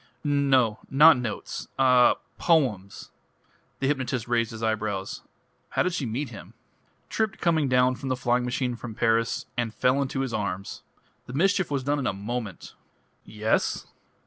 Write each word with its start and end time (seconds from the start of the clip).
"No 0.23 0.79
not 0.89 1.15
notes.... 1.19 1.67
Ah 1.77 2.15
poems." 2.39 3.11
The 3.77 3.85
hypnotist 3.85 4.27
raised 4.27 4.49
his 4.49 4.63
eyebrows. 4.63 5.21
"How 5.69 5.83
did 5.83 5.93
she 5.93 6.07
meet 6.07 6.29
him?" 6.31 6.55
"Tripped 7.07 7.37
coming 7.39 7.67
down 7.69 7.93
from 7.93 8.09
the 8.09 8.15
flying 8.15 8.43
machine 8.43 8.75
from 8.75 8.95
Paris 8.95 9.45
and 9.55 9.75
fell 9.75 10.01
into 10.01 10.21
his 10.21 10.33
arms. 10.33 10.81
The 11.27 11.33
mischief 11.33 11.69
was 11.69 11.83
done 11.83 11.99
in 11.99 12.07
a 12.07 12.13
moment!" 12.13 12.73
"Yes?" 13.25 13.85